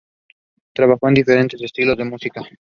Trabajó 0.73 1.09
en 1.09 1.13
diferentes 1.13 1.61
estilos 1.61 1.95
de 1.95 2.05
música. 2.05 2.41